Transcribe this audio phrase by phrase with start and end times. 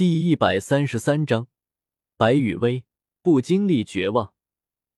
[0.00, 1.46] 第一百三十三章，
[2.16, 2.86] 白羽薇
[3.20, 4.32] 不经历绝望，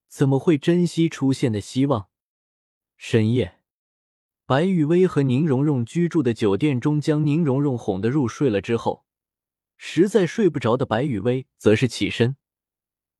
[0.07, 2.07] 怎么会珍惜出现的希望？
[2.95, 3.59] 深夜，
[4.45, 9.03] 白羽薇和宁荣荣居住的酒店中，将宁荣荣哄得入睡了之后，
[9.75, 12.37] 实在睡不着的白羽薇则是起身，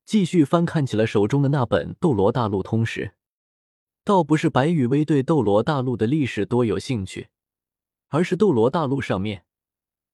[0.06, 3.08] 继续翻看起了手中的那本《斗罗大陆通史》。
[4.04, 7.28] 倒不是白羽薇对斗罗大陆的历史多有兴趣，
[8.08, 9.44] 而是斗罗大陆上面。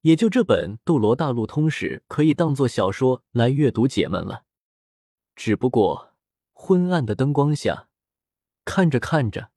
[0.02, 4.44] 也就这本《斗罗大陆通史》可以当做小说来阅读解闷了。
[5.36, 6.14] 只不过
[6.52, 7.88] 昏暗的灯光下，
[8.64, 9.50] 看着看着，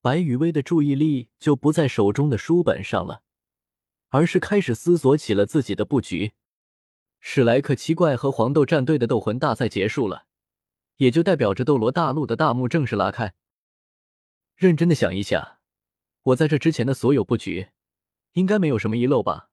[0.00, 3.22] 白羽薇的注意力就不在手中的书本上了，
[4.10, 6.32] 而是开始思索起了自己的布局。
[7.20, 10.26] 史莱克七怪和黄豆战队的斗魂大赛结束了，
[10.98, 13.34] 也就代表着斗罗大陆的大幕正式拉开。
[14.54, 15.58] 认真的想一下，
[16.22, 17.70] 我在这之前的所有布局，
[18.34, 19.50] 应该没有什么遗漏吧？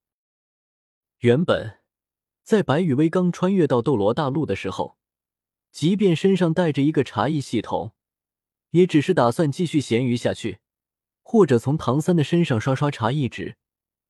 [1.19, 1.79] 原本，
[2.43, 4.97] 在白羽薇刚穿越到斗罗大陆的时候，
[5.71, 7.93] 即便身上带着一个茶艺系统，
[8.71, 10.59] 也只是打算继续闲鱼下去，
[11.23, 13.55] 或者从唐三的身上刷刷茶艺值，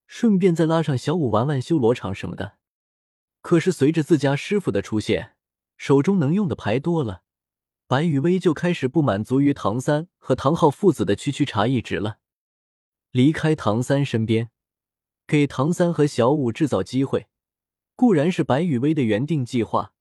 [0.07, 2.57] 顺便再拉上小五玩玩修罗场什么的。
[3.41, 5.35] 可是随着自家师傅的出现，
[5.77, 7.21] 手中能用的牌多了，
[7.85, 12.17] 白羽薇就开始不满足于唐三和唐昊父子的区区茶艺值了。
[13.11, 14.49] 离开唐三身边。
[15.27, 17.27] 给唐三和小五制造机会，
[17.95, 19.93] 固然是白羽薇的原定计划，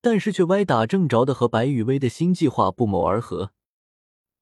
[0.00, 3.52] 但是却歪打正着的和白羽薇的新计划不谋而合。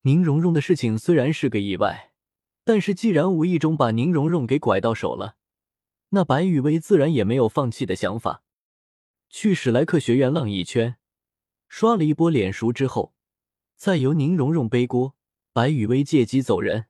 [0.03, 2.13] 宁荣荣的事情虽然是个意外，
[2.65, 5.37] 但是既然无意中把宁荣荣给拐到手了，
[6.11, 8.43] 那白羽薇自然也没有放弃的想法。
[9.31, 10.97] 去史莱克学院浪一圈，
[11.69, 13.15] 刷了一波脸熟之后，
[13.75, 15.17] 再由宁荣荣背锅，
[15.53, 16.87] 白羽薇借机走人。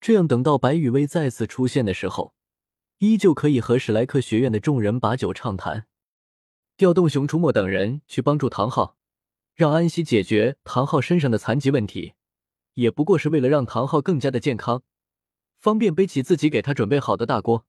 [0.00, 2.34] 这样等到白羽薇再次出现的时候。
[3.00, 5.86] 依旧可以和史莱克学院的众人把酒畅谈，
[6.76, 8.98] 调动熊出没等人去帮助唐昊，
[9.54, 12.12] 让安西解决唐昊身上的残疾问题，
[12.74, 14.82] 也不过是为了让唐昊更加的健康，
[15.58, 17.64] 方便背起自己给他准备好的大锅。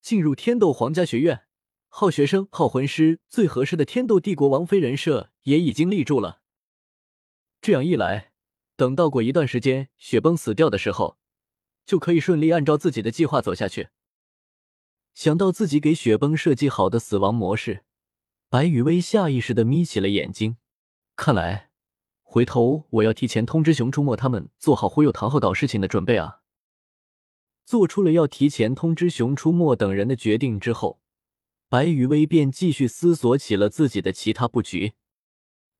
[0.00, 1.46] 进入天斗皇家学院，
[1.88, 6.40] 好学生、好魂师最合适的天斗帝国王妃人设也已经立住了。
[7.60, 8.30] 这样一来，
[8.76, 11.18] 等到过一段时间雪崩死掉的时候，
[11.84, 13.88] 就可以顺利按照自己的计划走下去。
[15.14, 17.84] 想到自己给雪崩设计好的死亡模式，
[18.48, 20.56] 白雨薇下意识的眯起了眼睛。
[21.14, 21.70] 看来，
[22.22, 26.40] 回头我要提前通知熊出没他们，做好忽悠唐昊搞事情的准备啊！
[27.64, 31.00] 做出了要提前通知熊出没等人的决定之后，
[31.68, 34.94] 白雨薇便继续思索起了自己的其他布局。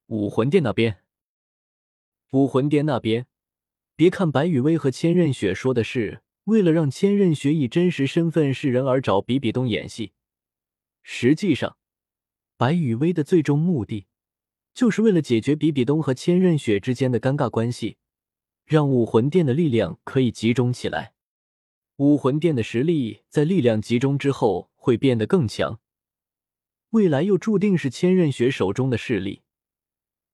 [0.06, 1.02] 武魂殿那边，
[2.30, 3.26] 武魂殿那边，
[3.96, 6.23] 别看白雨薇和千仞雪说的是。
[6.44, 10.12] 为了让千仞雪以真实身份示人而找比比东演戏，
[11.03, 11.78] 实际上，
[12.59, 14.06] 白雨薇的最终目的，
[14.75, 17.97] 就是为了解决比比东和千仞雪之间的尴尬关系，
[18.66, 21.15] 让武魂殿的力量可以集中起来。
[21.97, 25.81] 武魂殿的实力在力量集中之后会变得更强，
[26.91, 29.43] 未来又注定是千仞雪手中的势力，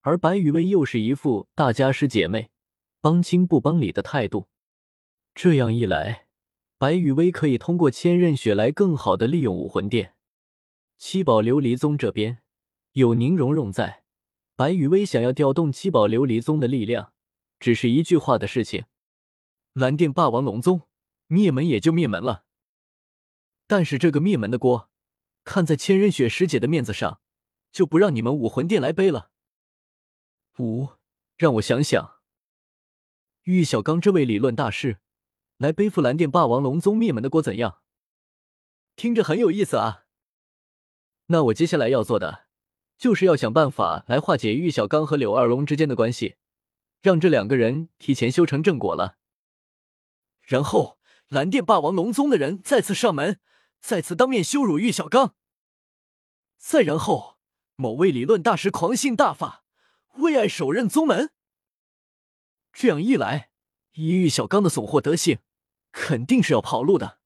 [0.00, 2.50] 而白雨薇又是一副大家师姐妹，
[3.00, 4.48] 帮亲不帮理的态度。
[5.42, 6.26] 这样一来，
[6.76, 10.14] 白羽薇可以通过千仞雪来更好的利用武魂殿。
[10.98, 12.42] 七宝琉璃宗这边
[12.92, 14.04] 有宁荣荣在，
[14.54, 17.14] 白羽薇想要调动七宝琉璃宗的力量，
[17.58, 18.84] 只是一句话的事情。
[19.72, 20.82] 蓝电霸王龙宗
[21.26, 22.44] 灭门也就灭门了，
[23.66, 24.90] 但是这个灭门的锅，
[25.44, 27.22] 看在千仞雪师姐的面子上，
[27.72, 29.30] 就不让你们武魂殿来背了。
[30.58, 30.88] 五，
[31.38, 32.18] 让我想想，
[33.44, 34.98] 玉小刚这位理论大师。
[35.60, 37.82] 来背负蓝电霸王龙宗灭门的锅怎样？
[38.96, 40.06] 听着很有意思啊。
[41.26, 42.46] 那我接下来要做的，
[42.96, 46.36] 就是要想办法来化解玉小刚和柳二龙之间的关系，
[47.02, 49.18] 让这两个人提前修成正果了。
[50.40, 50.98] 然后
[51.28, 53.38] 蓝电霸王龙宗的人再次上门，
[53.82, 55.34] 再次当面羞辱玉小刚。
[56.56, 57.36] 再然后，
[57.76, 59.62] 某位理论大师狂性大发，
[60.14, 61.30] 为爱手刃宗门。
[62.72, 63.50] 这样一来，
[63.92, 65.40] 以玉小刚的怂货德性。
[65.92, 67.18] 肯定是要跑路的。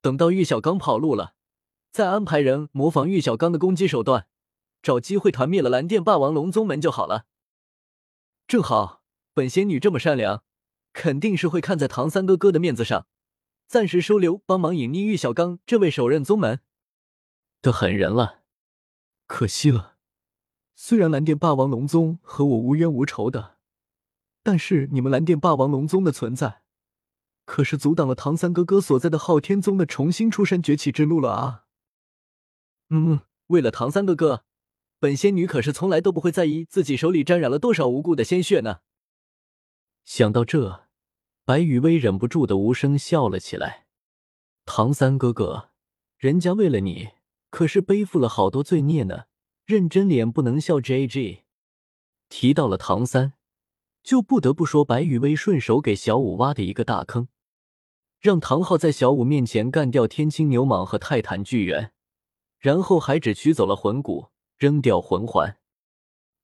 [0.00, 1.34] 等到玉小刚跑路了，
[1.92, 4.26] 再安排人模仿玉小刚的攻击手段，
[4.82, 7.26] 找机会团灭了蓝电霸王龙宗门就好了。
[8.46, 9.02] 正好
[9.34, 10.42] 本仙女这么善良，
[10.92, 13.06] 肯定是会看在唐三哥哥的面子上，
[13.66, 16.60] 暂时收留帮忙隐匿玉小刚这位首任宗门
[17.60, 18.40] 的狠人了。
[19.26, 19.96] 可惜了，
[20.74, 23.58] 虽然蓝电霸王龙宗和我无冤无仇的，
[24.42, 26.62] 但是你们蓝电霸王龙宗的存在。
[27.50, 31.64] 可是阻挡了唐三哥哥所在的昊天宗的重新出山崛起之路了啊！
[32.90, 34.44] 嗯，为了唐三哥哥，
[35.00, 38.82] 本仙女可是从来都不会在意自己手里沾染了多少无辜的鲜血呢。
[40.04, 40.84] 想到这，
[41.44, 43.88] 白雨薇忍不住的无声笑了起来。
[44.64, 45.70] 唐三哥哥，
[46.18, 47.08] 人家为了你
[47.50, 49.24] 可是背负了好多罪孽呢，
[49.66, 50.80] 认真脸不能笑。
[50.80, 51.42] J G
[52.28, 53.32] 提到了唐三，
[54.04, 57.26] 就不得不说白雨薇顺手给小五挖的一个大坑，
[58.20, 61.92] 让唐昊在小五面前干掉天青牛蟒和泰坦巨猿，
[62.58, 64.28] 然后还只取走了魂骨，
[64.58, 65.56] 扔掉魂环。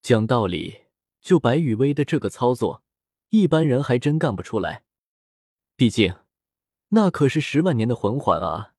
[0.01, 0.85] 讲道理，
[1.21, 2.83] 就白雨薇的这个操作，
[3.29, 4.85] 一般人还真干不出来。
[5.77, 6.15] 毕竟，
[6.89, 8.73] 那可是十万年的魂环啊！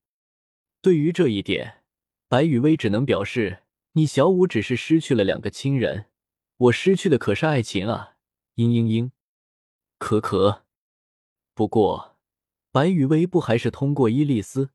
[0.82, 1.84] 对于这一点，
[2.26, 3.62] 白雨薇只能表示：
[3.92, 6.06] 你小五只是失去了两个亲人，
[6.56, 8.16] 我失去的可是爱情啊！
[8.56, 9.12] 嘤嘤嘤，
[9.98, 10.64] 可可。
[11.54, 12.17] 不过，
[12.70, 14.70] 白雨薇不还是通过伊丽丝，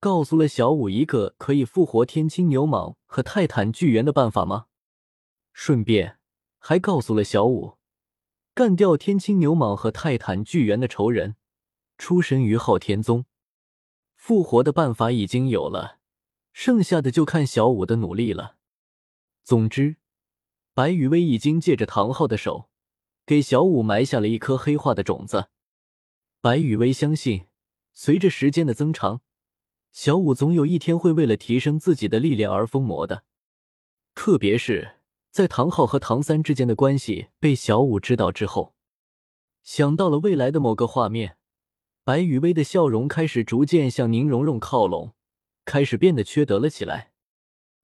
[0.00, 4.66] 告诉了小五一个可以复活天青牛蟒和泰坦巨猿的办法吗？
[5.52, 6.18] 顺便
[6.58, 7.76] 还告诉了小五，
[8.54, 11.36] 干掉天青牛蟒和泰坦巨猿的仇人。
[11.98, 13.26] 出身于昊天宗，
[14.16, 15.98] 复活的办法已经有了，
[16.54, 18.56] 剩下的就看小五的努力了。
[19.44, 19.96] 总之，
[20.72, 22.70] 白羽薇已经借着唐昊的手，
[23.26, 25.50] 给小五埋下了一颗黑化的种子。
[26.42, 27.48] 白羽薇相信，
[27.92, 29.20] 随着时间的增长，
[29.92, 33.24] 小五总有一天会为了提升自己的力量而疯魔的。
[34.14, 34.96] 特别是
[35.30, 38.74] 在唐昊和唐三之间的关系被小五知道之后，
[39.62, 41.36] 想到了未来的某个画面。
[42.04, 45.12] 白雨薇的笑容开始逐渐向宁荣荣靠拢，
[45.66, 47.12] 开始变得缺德了起来。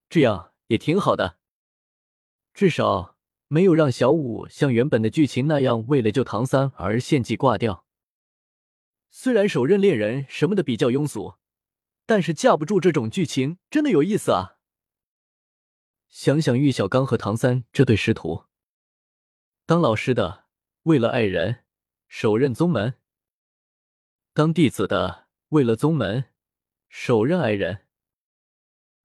[0.09, 1.37] 这样也挺好的，
[2.55, 3.17] 至少
[3.49, 7.85] 没有让小五像原本的剧情那样为了救唐三而献祭挂掉。
[9.11, 11.37] 虽然手刃猎人什么的比较庸俗，
[12.05, 14.59] 但是架不住这种剧情真的有意思啊！
[16.09, 18.45] 想想玉小刚和唐三这对师徒，
[19.65, 20.47] 当老师的
[20.85, 21.65] 为了爱人
[22.09, 23.01] 手刃宗门。
[24.33, 26.33] 当弟子的，为了宗门，
[26.89, 27.87] 手刃爱人。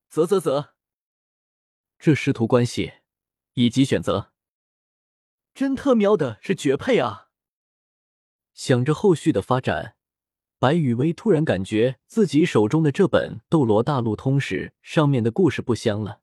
[0.10, 0.74] 啧啧啧，
[1.98, 2.94] 这师徒关系
[3.54, 4.34] 以及选择，
[5.54, 7.31] 真特喵的是绝配啊！
[8.54, 9.96] 想着后续的发展，
[10.60, 16.22] 白雨薇突然感觉自己手中的这本《斗罗大陆通史》上面的故事不香了。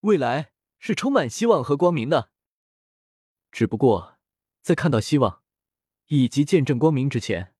[0.00, 2.30] 未来是充满希望和光明的，
[3.52, 4.18] 只不过
[4.60, 5.42] 在看到希望
[6.08, 7.54] 以及见证光明之前。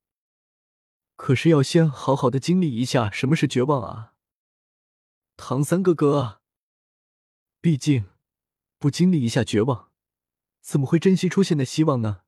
[1.17, 4.15] 可是要先好好的经历一下什么是绝望啊，
[5.37, 6.41] 唐三哥哥。
[7.61, 8.07] 毕竟，
[8.79, 9.91] 不经历一下绝望，
[10.61, 12.24] 怎么会珍惜出现的希望呢？